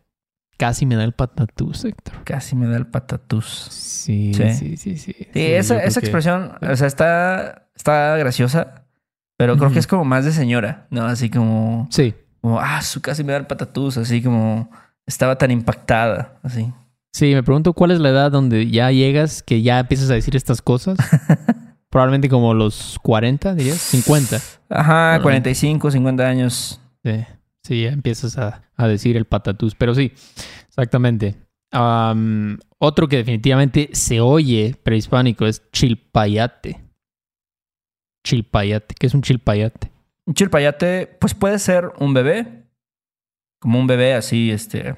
[0.57, 2.15] Casi me da el patatús, Héctor.
[2.25, 3.45] Casi me da el patatús.
[3.71, 4.53] Sí, Sí.
[4.53, 5.13] sí, sí, sí.
[5.33, 8.83] Sí, esa, esa que- expresión, o sea, está, está graciosa,
[9.37, 11.05] pero creo que es como más de señora, ¿no?
[11.05, 14.69] Así como, Sí, como ah, su casi me da el patatús, así como
[15.05, 16.71] estaba tan impactada, así.
[17.13, 20.35] sí, me pregunto cuál es la edad donde ya llegas que ya empiezas a decir
[20.35, 20.97] estas cosas.
[21.89, 24.37] Probablemente como los 40, dirías, 50.
[24.69, 25.23] Ajá, Bueno.
[25.23, 26.79] 45, 50 años.
[27.03, 27.25] Sí,
[27.63, 29.73] sí, ya empiezas a, a decir el patatús.
[29.73, 30.11] Pero sí,
[30.67, 31.35] exactamente.
[31.71, 36.79] Am, otro que definitivamente se oye prehispánico es chilpayate.
[38.23, 38.95] Chilpayate.
[38.99, 39.91] ¿Qué es un chilpayate?
[40.29, 42.65] Un chilpayate, pues puede ser un bebé,
[43.59, 44.95] como un bebé así, este,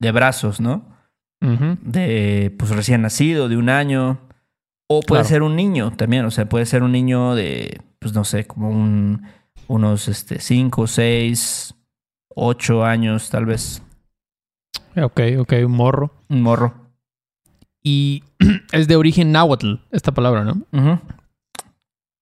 [0.00, 0.96] de brazos, ¿no?
[1.82, 4.20] De, pues recién nacido, de un año.
[4.88, 5.28] O puede Claro.
[5.28, 8.70] ser un niño también, o sea, puede ser un niño de, pues no sé, como
[8.70, 9.22] un,
[9.68, 11.74] unos, este, 5, 6,
[12.34, 13.82] 8 años, tal vez.
[14.96, 16.14] Ok, ok, un morro.
[16.30, 16.74] Un morro.
[17.82, 18.24] Y
[18.72, 20.62] es de origen náhuatl, esta palabra, ¿no?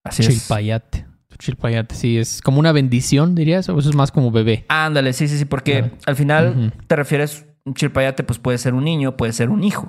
[0.05, 0.29] Así es.
[0.29, 1.07] Chilpayate.
[1.39, 4.65] Chilpayate, sí, es como una bendición, dirías, o eso es más como bebé.
[4.69, 5.97] Ándale, sí, sí, sí, porque Claro.
[6.07, 9.87] al final te refieres, chilpayate, pues puede ser un niño, puede ser un hijo.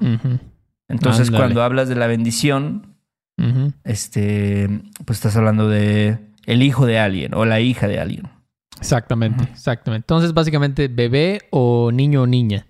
[0.88, 1.38] Entonces, Ándale.
[1.46, 2.96] cuando hablas de la bendición,
[3.84, 4.70] este,
[5.06, 8.28] pues estás hablando de el hijo de alguien o la hija de alguien.
[8.80, 10.04] Exactamente, exactamente.
[10.04, 12.66] Entonces, básicamente, bebé o niño o niña.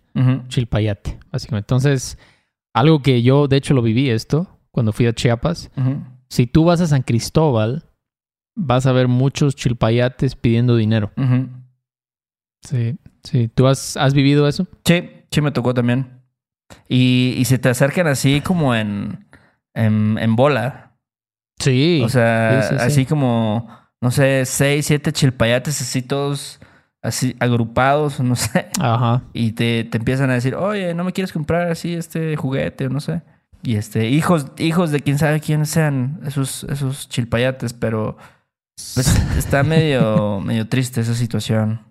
[0.49, 1.65] Chilpayate, básicamente.
[1.65, 2.17] Entonces,
[2.73, 5.71] algo que yo, de hecho, lo viví esto cuando fui a Chiapas.
[6.27, 7.83] Si tú vas a San Cristóbal,
[8.59, 11.11] vas a ver muchos chilpayates pidiendo dinero.
[11.17, 11.47] Ujú.
[12.61, 13.49] Sí, sí.
[13.53, 14.67] ¿Tú has, has vivido eso?
[14.85, 16.21] Sí, sí me tocó también.
[16.87, 19.25] Y, y se te acercan así como en,
[19.73, 20.97] en, en bola.
[21.59, 22.01] Sí.
[22.03, 22.85] O sea, Sí, sí, sí.
[22.85, 23.69] así como,
[24.01, 26.59] no sé, seis, siete chilpayates así todos
[27.01, 28.67] así agrupados, no sé.
[28.79, 29.23] Ajá.
[29.33, 32.89] Y te, te empiezan a decir, oye, ¿no me quieres comprar así este juguete o
[32.89, 33.21] no sé?
[33.63, 38.17] Y este, hijos, hijos de quién sabe quiénes sean esos, esos chilpayates, pero
[38.95, 41.81] pues está medio, medio triste esa situación.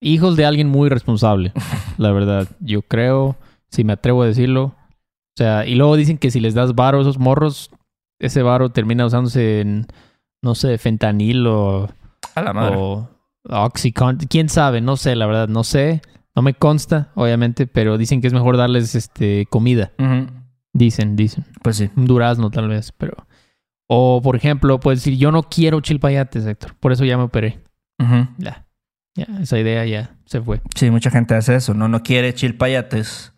[0.00, 1.52] Hijos de alguien muy responsable,
[1.98, 2.48] la verdad.
[2.60, 3.36] Yo creo,
[3.70, 4.64] si me atrevo a decirlo.
[4.64, 7.70] O sea, y luego dicen que si les das varo a esos morros,
[8.18, 9.86] ese varo termina usándose en,
[10.42, 11.88] no sé, fentanil o,
[12.34, 12.76] A la madre.
[12.78, 13.08] o
[13.48, 14.28] Oxycontin.
[14.28, 14.80] ¿Quién sabe?
[14.80, 16.02] No sé, la verdad, no sé.
[16.34, 19.92] No me consta, obviamente, pero dicen que es mejor darles este comida.
[20.72, 21.46] Dicen, dicen.
[21.62, 21.90] Pues sí.
[21.96, 23.25] Un durazno, tal vez, pero.
[23.88, 26.74] O, por ejemplo, puedes decir, yo no quiero chilpayates, Héctor.
[26.80, 27.60] Por eso ya me operé.
[28.38, 28.64] Ya.
[29.16, 30.60] Ya, esa idea ya se fue.
[30.74, 31.88] Sí, mucha gente hace eso, ¿no?
[31.88, 33.32] No quiere chilpayates.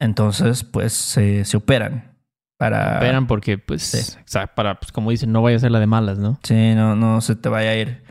[0.00, 2.16] Entonces, pues se, se operan.
[2.58, 2.94] Para.
[2.94, 3.82] Esperan porque, pues,
[4.24, 4.38] Sí.
[4.54, 6.38] para, pues, como dicen, no vaya a ser la de malas, ¿no?
[6.44, 8.02] Sí, no, no se te vaya a ir.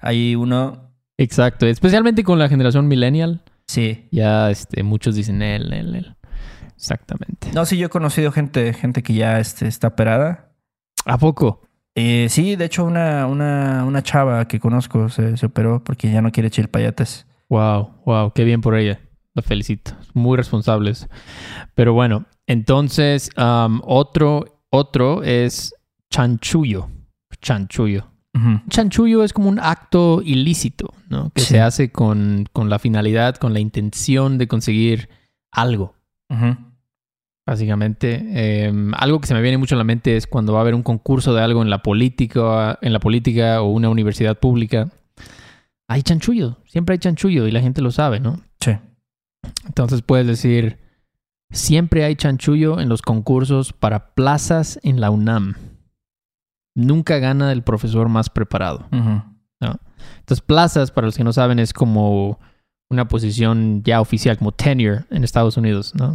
[0.00, 0.92] Hay uno.
[1.18, 1.66] Exacto.
[1.66, 4.06] Especialmente con la generación millennial, Sí.
[4.12, 6.15] ya este, muchos dicen él, él, él.
[6.76, 7.50] Exactamente.
[7.54, 10.52] No, sí, yo he conocido gente, gente que ya este, está operada.
[11.04, 11.62] ¿A poco?
[11.94, 16.20] Eh, sí, de hecho, una, una, una chava que conozco se, se operó porque ya
[16.20, 17.26] no quiere chilpayates.
[17.48, 19.00] Wow, wow, qué bien por ella.
[19.34, 19.92] La felicito.
[20.14, 21.08] Muy responsables.
[21.74, 25.74] Pero bueno, entonces, am, otro, otro es
[26.10, 26.88] chanchullo.
[27.40, 28.06] Chanchullo.
[28.68, 31.30] Chanchullo es como un acto ilícito, ¿no?
[31.30, 31.46] Que Sí.
[31.54, 35.08] se hace con, con la finalidad, con la intención de conseguir
[35.50, 35.94] algo.
[36.30, 36.56] Ujú.
[37.46, 40.62] Básicamente, Eh, algo que se me viene mucho a la mente es cuando va a
[40.62, 44.90] haber un concurso de algo en la política, en la política o una universidad pública.
[45.88, 48.40] Hay chanchullo, siempre hay chanchullo y la gente lo sabe, ¿no?
[48.60, 48.72] Sí.
[49.66, 50.78] Entonces puedes decir,
[51.50, 55.54] siempre hay chanchullo en los concursos para plazas en la UNAM.
[56.74, 58.88] Nunca gana el profesor más preparado.
[58.90, 62.38] Entonces, plazas, para los que no saben, es como
[62.88, 66.14] una posición ya oficial, como tenure en Estados Unidos, ¿no?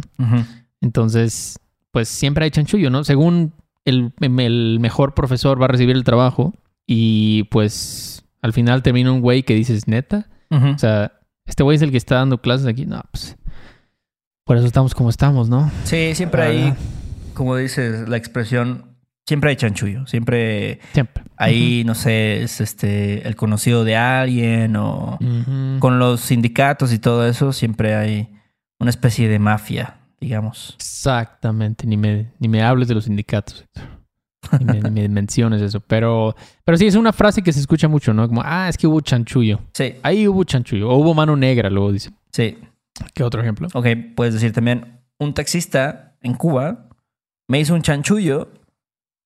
[0.80, 1.58] Entonces,
[1.90, 3.04] pues siempre hay chanchullo, ¿no?
[3.04, 3.52] Según
[3.84, 6.54] el, el mejor profesor va a recibir el trabajo
[6.86, 11.12] y pues al final termina un güey que dices, neta, o sea,
[11.46, 13.36] este güey es el que está dando clases aquí, no, pues
[14.44, 15.70] por eso estamos como estamos, ¿no?
[15.84, 16.74] Sí, siempre hay,
[17.34, 18.91] como dices, la expresión,
[19.26, 20.06] siempre hay chanchullo.
[20.06, 21.24] Siempre Siempre.
[21.36, 25.18] ahí, no sé, es este el conocido de alguien o
[25.78, 28.28] con los sindicatos y todo eso, siempre hay
[28.80, 30.74] una especie de mafia, digamos.
[30.76, 33.84] Exactamente, ni me, ni me hables de los sindicatos, Héctor.
[34.58, 35.80] Ni me, ni me menciones eso.
[35.80, 38.26] Pero, pero sí, es una frase que se escucha mucho, ¿no?
[38.28, 39.60] Como, ah, es que hubo chanchullo.
[39.72, 40.90] Sí, Ahí hubo chanchullo.
[40.90, 42.10] O hubo mano negra, luego dice.
[42.32, 42.58] sí.
[43.14, 43.68] ¿Qué otro ejemplo?
[43.72, 46.88] Ok, puedes decir también, un taxista en Cuba
[47.48, 48.52] me hizo un chanchullo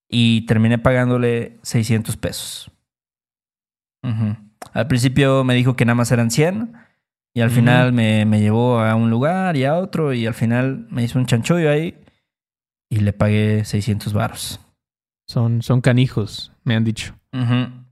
[0.09, 2.71] y terminé pagándole 600 pesos.
[4.73, 6.73] Al principio me dijo que nada más eran 100
[7.33, 10.87] Y al final me, me llevó a un lugar y a otro y al final
[10.89, 11.95] me hizo un chanchullo ahí
[12.89, 14.59] y le pagué 600 baros.
[15.27, 17.13] Son, son canijos, me han dicho.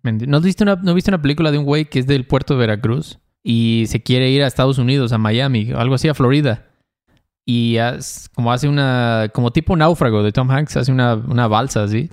[0.03, 2.59] ¿No viste, una, ¿No viste una película de un güey que es del puerto de
[2.61, 6.65] Veracruz y se quiere ir a Estados Unidos, a Miami, o algo así, a Florida?
[7.45, 11.83] Y haz- como hace una, como tipo náufrago de Tom Hanks, hace una, una balsa
[11.83, 12.09] así,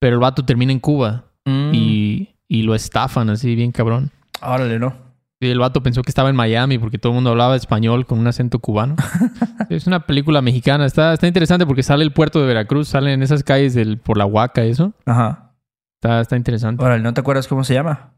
[0.00, 1.70] pero el vato termina en Cuba Mm.
[1.72, 4.10] y, y lo estafan así, bien cabrón.
[4.42, 4.94] Órale, ¿no?
[5.40, 8.18] Y el vato pensó que estaba en Miami porque todo el mundo hablaba español con
[8.18, 8.94] un acento cubano.
[9.70, 10.84] es una película mexicana.
[10.84, 14.18] Está, está interesante porque sale el puerto de Veracruz, sale en esas calles del, por
[14.18, 14.92] la Huaca y eso.
[15.06, 15.54] Ajá.
[15.98, 16.84] Está, está interesante.
[16.84, 18.12] Órale, ¿no te acuerdas cómo se llama?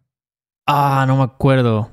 [0.67, 1.91] Ah, no me acuerdo.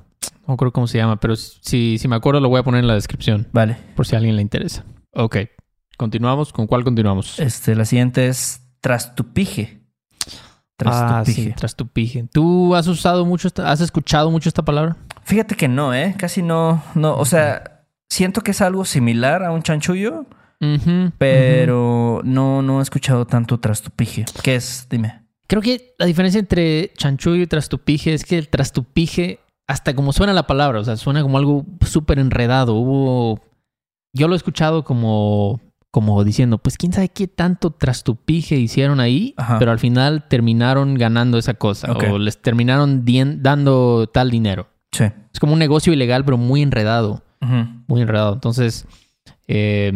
[0.47, 2.87] No acuerdo cómo se llama, pero si, si me acuerdo lo voy a poner en
[2.87, 3.77] la descripción Vale.
[3.95, 4.83] por si a alguien le interesa.
[5.13, 5.37] Ok.
[5.97, 6.53] Continuamos.
[6.53, 7.39] ¿Con cuál continuamos?
[7.39, 9.77] Este, la siguiente es Trastupije.
[10.85, 12.25] Ah, sí, trastupije.
[12.31, 14.95] ¿Tú has usado mucho, esta- has escuchado mucho esta palabra?
[15.25, 16.15] Fíjate que no, ¿eh?
[16.17, 17.17] Casi no, no.
[17.17, 20.25] O sea, siento que es algo similar a un chanchullo,
[21.17, 24.25] pero no, no he escuchado tanto trastupije.
[24.41, 24.87] ¿Qué es?
[24.89, 25.23] Dime.
[25.47, 30.33] Creo que la diferencia entre chanchullo y trastupije es que el trastupije, hasta como suena
[30.33, 32.73] la palabra, o sea, suena como algo súper enredado.
[32.73, 33.39] Hubo.
[34.13, 39.35] Yo lo he escuchado como, como diciendo, pues quién sabe qué tanto trastupije hicieron ahí,
[39.37, 39.59] Ajá.
[39.59, 42.05] pero al final terminaron ganando esa cosa Ok.
[42.11, 43.05] o les terminaron
[43.43, 44.67] dando tal dinero.
[44.91, 45.03] Sí.
[45.31, 47.21] Es como un negocio ilegal, pero muy enredado.
[47.87, 48.33] Muy enredado.
[48.33, 48.87] Entonces,
[49.47, 49.91] eh,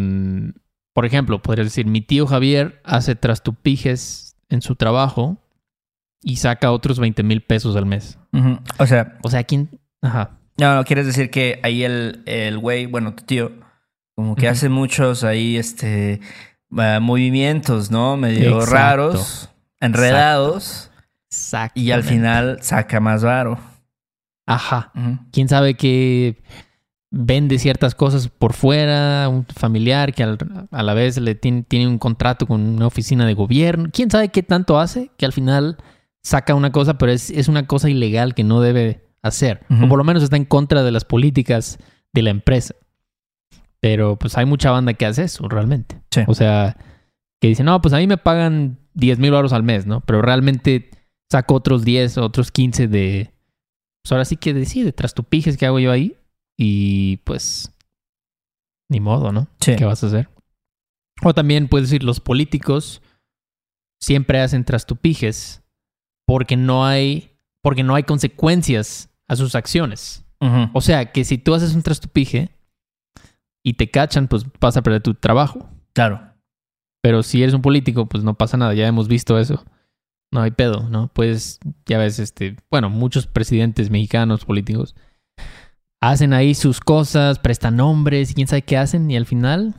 [0.94, 5.40] por ejemplo, podrías decir, mi tío Javier hace trastupijes en su trabajo
[6.24, 8.18] y saca otros 20 mil pesos al mes.
[8.80, 9.70] O sea, O sea, ¿quién?
[10.02, 10.32] Ajá.
[10.58, 13.52] no, no, quieres decir que ahí el, el güey, bueno, tu tío,
[14.16, 16.20] como que hace muchos ahí, este,
[16.70, 18.18] movimientos, ¿no?
[18.18, 18.72] Medio Exacto.
[18.74, 20.92] raros, enredados,
[21.30, 21.80] Exacto.
[21.80, 23.58] y al final saca más varo.
[24.46, 24.92] Ajá.
[25.32, 26.42] ¿Quién sabe que
[27.10, 29.30] vende ciertas cosas por fuera?
[29.30, 33.26] Un familiar que al- a la vez le tiene, tiene un contrato con una oficina
[33.26, 33.90] de gobierno.
[33.94, 35.12] ¿Quién sabe qué tanto hace?
[35.18, 35.78] Que al final
[36.24, 39.66] saca una cosa, pero es, es una cosa ilegal que no debe hacer.
[39.70, 41.80] O por lo menos está en contra de las políticas
[42.14, 42.76] de la empresa.
[43.80, 46.02] Pero pues hay mucha banda que hace eso realmente.
[46.12, 46.22] Sí.
[46.28, 46.78] O sea,
[47.42, 50.02] que dice, no, pues a mí me pagan 10 mil euros al mes, ¿no?
[50.02, 50.90] Pero realmente
[51.30, 53.34] saco otros 10, otros 15 de...
[54.04, 56.18] Pues ahora sí que decide, trastupijes que hago yo ahí.
[56.58, 57.72] Y pues...
[58.90, 59.48] Ni modo, ¿no?
[59.60, 59.76] Sí.
[59.76, 60.30] ¿Qué vas a hacer?
[61.24, 63.02] O también puedes decir, los políticos
[64.00, 65.63] siempre hacen trastupijes
[66.26, 70.26] porque no hay, porque no hay consecuencias a sus acciones.
[70.74, 72.50] O sea, que si tú haces un trastupije
[73.64, 75.70] y te cachan, pues vas a perder tu trabajo.
[75.94, 76.20] Claro.
[77.02, 79.64] Pero si eres un político, pues no pasa nada, ya hemos visto eso.
[80.34, 81.10] No hay pedo, ¿no?
[81.14, 84.96] Pues ya ves, este, bueno, muchos presidentes mexicanos políticos
[86.02, 89.76] hacen ahí sus cosas, prestan nombres y quién sabe qué hacen y al final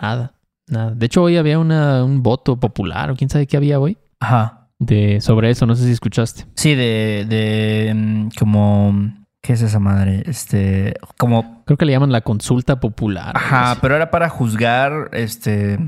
[0.00, 0.92] nada, nada.
[0.92, 4.57] De hecho, hoy había una, un voto popular o quién sabe qué había hoy Ajá.
[4.78, 6.46] De sobre eso, no sé si escuchaste.
[6.54, 9.12] Sí, de, de mm, como,
[9.42, 10.22] ¿qué es esa madre?
[10.26, 13.32] Este, como, Creo que le llaman la consulta popular.
[13.36, 15.78] ajá, pero era para juzgar, este,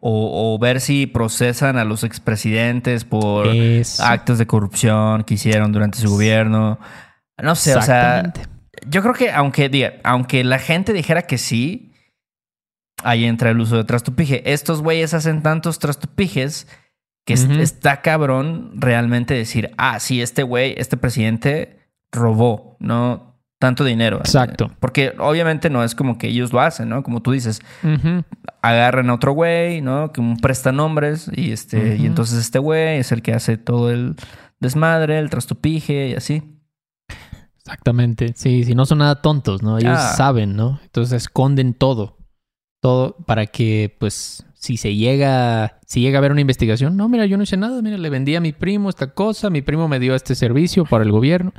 [0.00, 4.04] o, o ver si procesan a los expresidentes por Eso.
[4.04, 6.78] actos de corrupción que hicieron durante su gobierno.
[7.40, 8.32] No sé, o sea,
[8.86, 11.92] yo creo que aunque, diga, aunque la gente dijera que sí,
[13.04, 14.52] ahí entra el uso de trastupije.
[14.52, 16.66] Estos güeyes hacen tantos trastupijes
[17.34, 21.78] que está cabrón realmente decir, ah, sí, este güey, este presidente
[22.12, 23.36] robó, ¿no?
[23.60, 24.18] Tanto dinero.
[24.18, 24.70] Exacto.
[24.78, 27.02] Porque obviamente no es como que ellos lo hacen, ¿no?
[27.02, 27.60] Como tú dices,
[28.62, 30.12] agarran a otro güey, ¿no?
[30.12, 34.14] Que un prestanombres y este, y entonces este güey es el que hace todo el
[34.60, 36.42] desmadre, el trastupije y así.
[37.58, 38.32] Exactamente.
[38.34, 39.78] Sí, si no son nada tontos, ¿no?
[39.78, 40.14] Ellos Ah.
[40.16, 40.80] saben, ¿no?
[40.84, 42.16] Entonces esconden todo.
[42.80, 47.26] Todo para que, pues, si se llega, si llega a haber una investigación, no, mira,
[47.26, 50.00] yo no hice nada, mira, le vendí a mi primo esta cosa, mi primo me
[50.00, 51.52] dio este servicio para el gobierno.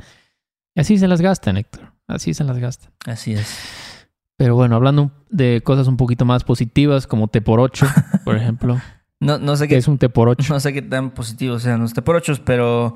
[0.74, 1.92] Y así se las gastan, Héctor.
[2.06, 2.92] Así se las gastan.
[3.06, 4.06] Así es.
[4.36, 7.86] Pero bueno, hablando de cosas un poquito más positivas, como T por 8,
[8.24, 8.78] por ejemplo.
[9.18, 10.52] No, no sé ¿Qué es un T por 8?
[10.52, 12.94] No sé qué tan positivos sean los T por ochos, pero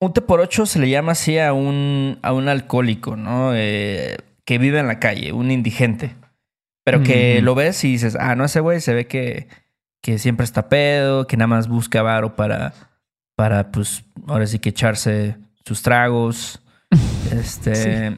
[0.00, 3.54] un T por ocho se le llama así a un, a un alcohólico, ¿no?
[3.54, 6.14] Eh, que vive en la calle, un indigente.
[6.86, 9.48] Pero que lo ves y dices, ah, no, ese güey se ve que,
[10.00, 12.74] que siempre está pedo, que nada más busca varo para,
[13.34, 16.62] para, pues, ahora sí que echarse sus tragos.
[17.32, 18.16] Este.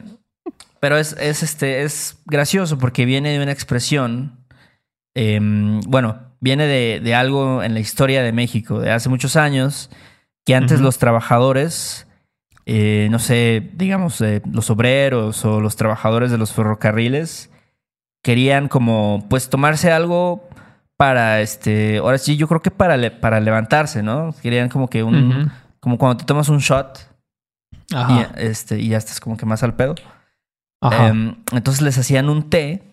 [0.79, 4.45] Pero es, es, este, es gracioso porque viene de una expresión.
[5.15, 9.89] em, bueno, viene de, de algo en la historia de México de hace muchos años.
[10.45, 12.07] Que antes los trabajadores
[12.71, 17.49] eh, no sé, digamos, eh, los obreros o los trabajadores de los ferrocarriles
[18.21, 20.47] querían como, pues, tomarse algo
[20.97, 24.33] para, este, ahora sí, yo creo que para, le- para levantarse, ¿no?
[24.41, 26.99] Querían como que un, como cuando te tomas un shot
[27.89, 28.31] y, Ajá.
[28.37, 29.95] este, y ya estás como que más al pedo.
[30.81, 31.07] Ajá.
[31.07, 32.83] Em, entonces les hacían un té,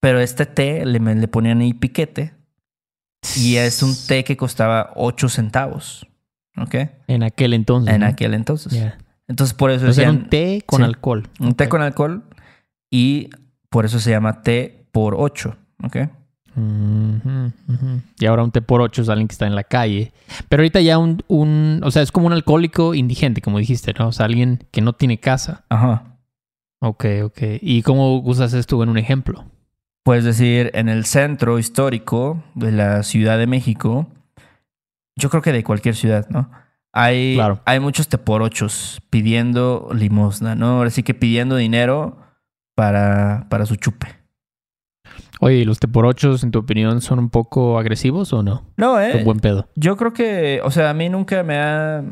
[0.00, 2.32] pero este té le, le ponían ahí piquete
[3.36, 6.06] y es un té que costaba 8 centavos,
[6.56, 6.74] ¿ok?
[7.08, 7.94] En aquel entonces.
[7.94, 8.06] En ¿no?
[8.06, 8.72] aquel entonces.
[9.28, 10.84] Entonces por eso Entonces era un té con sí.
[10.84, 11.28] alcohol.
[11.38, 12.24] un té con alcohol
[12.90, 13.30] y
[13.70, 15.96] por eso se llama té por 8, ¿ok?
[18.18, 20.12] Y ahora un té por ocho es alguien que está en la calle.
[20.48, 24.08] Pero ahorita ya un, un, o sea, es como un alcohólico indigente, como dijiste, ¿no?
[24.08, 25.64] O sea, alguien que no tiene casa.
[25.68, 26.18] Ajá.
[26.80, 27.38] Ok, ok.
[27.60, 29.44] ¿Y cómo usas esto en un ejemplo?
[30.02, 34.08] Puedes decir, en el centro histórico de la Ciudad de México,
[35.16, 36.50] yo creo que de cualquier ciudad, ¿no?
[36.92, 37.60] Hay, Claro.
[37.66, 40.78] hay muchos teporochos pidiendo limosna, ¿no?
[40.78, 42.16] Ahora sí que pidiendo dinero
[42.80, 44.06] para, para su chupe.
[45.40, 48.64] Oye, ¿y ¿los té por ochos, en tu opinión, son un poco agresivos o no?
[48.78, 49.22] No, ¿eh?
[49.22, 49.68] buen pedo.
[49.76, 52.02] Yo creo que, o sea, a mí nunca me ha...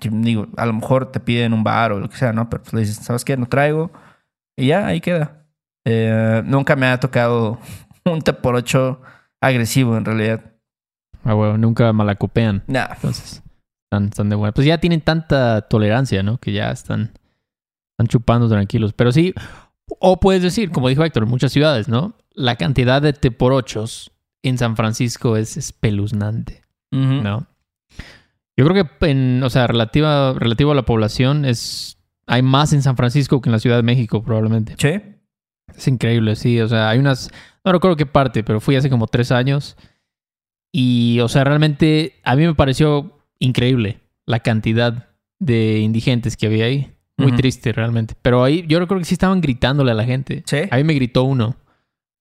[0.00, 2.48] Digo, a lo mejor te piden un bar o lo que sea, ¿no?
[2.48, 3.36] Pero pues le dices, ¿sabes qué?
[3.36, 3.90] No traigo.
[4.56, 5.44] Y ya, ahí queda.
[5.84, 7.58] Eh, nunca me ha tocado
[8.04, 9.00] un teporocho
[9.40, 10.52] agresivo, en realidad.
[11.24, 12.62] Ah, bueno, nunca malacopean.
[12.68, 12.94] Nah.
[12.94, 13.42] Entonces,
[13.86, 14.52] están, están de buena.
[14.52, 16.38] Pues ya tienen tanta tolerancia, ¿no?
[16.38, 17.10] Que ya están,
[17.90, 18.92] están chupando tranquilos.
[18.92, 19.34] Pero sí,
[20.00, 22.14] o puedes decir, como dijo Héctor, en muchas ciudades, ¿no?
[22.34, 24.10] La cantidad de teporochos
[24.42, 26.62] en San Francisco es espeluznante.
[26.90, 27.46] ¿no?
[28.56, 32.82] Yo creo que, en, o sea, relativa, relativo a la población, es hay más en
[32.82, 34.74] San Francisco que en la Ciudad de México, probablemente.
[34.78, 35.00] Sí.
[35.76, 36.60] Es increíble, sí.
[36.60, 37.30] O sea, hay unas.
[37.64, 39.76] No recuerdo qué parte, pero fui hace como tres años.
[40.72, 46.66] Y, o sea, realmente a mí me pareció increíble la cantidad de indigentes que había
[46.66, 46.92] ahí.
[47.22, 48.14] Muy triste, realmente.
[48.20, 50.42] Pero ahí yo recuerdo que sí estaban gritándole a la gente.
[50.46, 50.58] Sí.
[50.70, 51.56] A mí me gritó uno.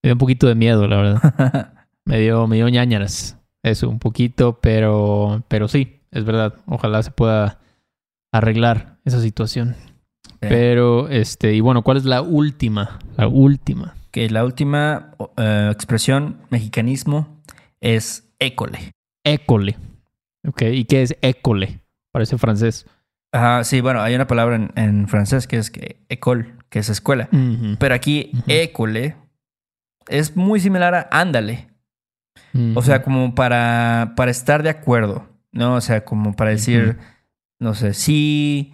[0.04, 1.74] Me dio un poquito de miedo, la verdad.
[2.06, 3.38] me dio, me dio ñañaras.
[3.64, 6.56] Eso, un poquito, pero, pero sí, es verdad.
[6.66, 7.60] Ojalá se pueda
[8.32, 9.76] arreglar esa situación.
[10.40, 13.00] Pero, este, y bueno, ¿cuál es la última?
[13.16, 13.96] La última.
[14.10, 17.42] que la última eh, expresión, mexicanismo,
[17.80, 18.94] es école.
[19.24, 19.78] École.
[20.48, 21.82] Ok, ¿y qué es école?
[22.12, 22.88] Parece francés.
[23.34, 26.90] Ajá, sí, bueno, hay una palabra en, en francés que es que école, que es
[26.90, 27.30] escuela.
[27.80, 29.16] Pero aquí, école
[30.10, 31.70] es muy similar a ándale.
[32.76, 35.76] O sea, como para, para estar de acuerdo, ¿no?
[35.76, 36.98] O sea, como para decir,
[37.60, 38.74] no sé, sí,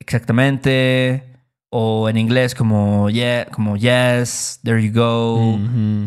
[0.00, 1.26] exactamente.
[1.72, 5.56] O en inglés como, yeah, como yes, there you go,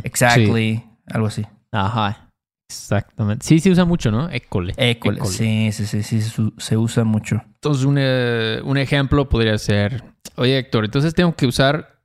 [0.04, 1.44] exactly, algo así.
[1.44, 1.50] Sí.
[1.72, 2.30] Ajá.
[2.70, 3.46] Exactamente.
[3.46, 4.30] Sí, se usa mucho, ¿no?
[4.30, 4.74] École.
[4.76, 5.32] École, École.
[5.32, 7.42] sí, sí, sí, sí, se usa mucho.
[7.64, 10.04] Entonces, un, eh, un ejemplo podría ser,
[10.36, 12.02] oye Héctor, entonces tengo que usar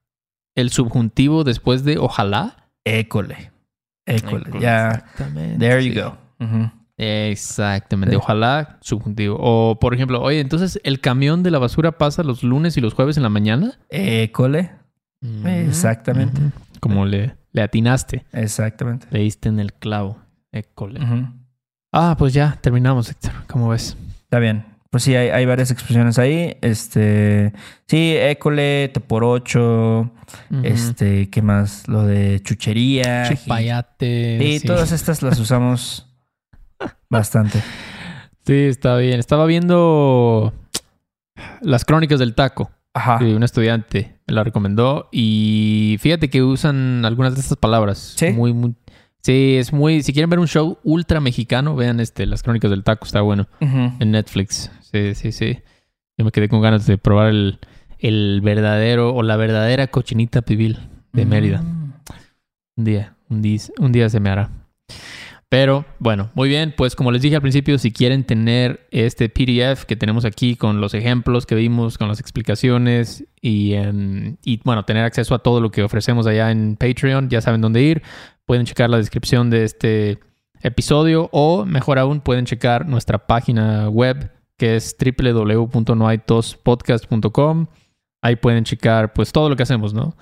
[0.55, 2.71] el subjuntivo después de ojalá.
[2.85, 3.51] École.
[4.07, 4.43] École.
[4.43, 4.91] École, Ya.
[4.91, 5.59] Exactamente.
[5.59, 6.01] There you sí.
[6.01, 6.17] go.
[6.97, 8.15] Exactamente.
[8.15, 8.21] Sí.
[8.23, 9.37] Ojalá subjuntivo.
[9.41, 12.95] O, por ejemplo, oye, entonces el camión de la basura pasa los lunes y los
[12.95, 13.81] jueves en la mañana.
[13.89, 14.71] École.
[15.45, 16.41] Exactamente.
[16.79, 19.09] Como le, le atinaste, Exactamente.
[19.11, 20.19] le diste en el clavo.
[20.53, 21.01] École.
[21.91, 23.33] Ah, pues ya terminamos, Héctor.
[23.49, 23.97] ¿Cómo ves?
[24.23, 24.65] Está bien.
[24.91, 26.57] Pues sí, hay, hay varias expresiones ahí.
[26.63, 27.53] Este.
[27.87, 30.11] Sí, école, te por ocho.
[30.51, 30.61] Ujú.
[30.65, 31.87] Este, ¿qué más?
[31.89, 33.29] Lo de chuchería.
[33.29, 34.39] Chupayate.
[34.43, 34.67] Y sí.
[34.67, 36.07] todas estas las usamos
[37.11, 37.63] bastante.
[38.47, 39.21] Sí, está bien.
[39.21, 40.55] Estaba viendo
[41.61, 42.71] las crónicas del taco.
[42.95, 43.19] Ajá.
[43.19, 48.15] Sí, un estudiante me la recomendó y fíjate que usan algunas de estas palabras.
[48.17, 48.31] ¿Sí?
[48.31, 48.75] Muy, muy.
[49.23, 50.03] Sí, es muy.
[50.03, 53.47] Si quieren ver un show ultra mexicano, vean este, las crónicas del taco, está bueno.
[53.61, 54.71] En Netflix.
[54.91, 55.59] Sí, sí, sí.
[56.17, 57.59] Yo me quedé con ganas de probar el,
[57.99, 60.79] el verdadero o la verdadera cochinita pibil
[61.13, 61.63] de Mérida.
[61.63, 61.93] Mm.
[62.77, 64.51] Un día, un día, un día se me hará.
[65.51, 69.85] Pero bueno, muy bien, pues como les dije al principio, si quieren tener este PDF
[69.85, 74.85] que tenemos aquí con los ejemplos que vimos, con las explicaciones y, em, y bueno,
[74.85, 78.03] tener acceso a todo lo que ofrecemos allá en Patreon, ya saben dónde ir.
[78.45, 80.19] Pueden checar la descripción de este
[80.63, 87.67] episodio o mejor aún pueden checar nuestra página web que es www.noaitospodcast.com.
[88.21, 90.15] Ahí pueden checar pues todo lo que hacemos, ¿no?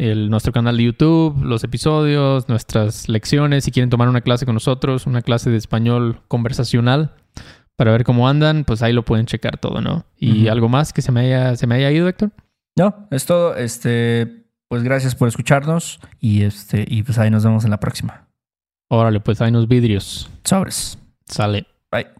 [0.00, 3.64] el, nuestro canal de YouTube, los episodios, nuestras lecciones.
[3.64, 7.14] Si quieren tomar una clase con nosotros, una clase de español conversacional
[7.76, 10.06] para ver cómo andan, pues ahí lo pueden checar todo, ¿no?
[10.16, 12.30] Y algo más que se me haya, se me haya ido, Héctor.
[12.76, 13.54] No, es todo.
[13.56, 16.00] Este, pues gracias por escucharnos.
[16.18, 18.28] Y este, y pues ahí nos vemos en la próxima.
[18.88, 20.30] Órale, pues hay unos vidrios.
[20.44, 20.98] Sobres.
[21.26, 21.66] Sale.
[21.90, 22.19] Bye.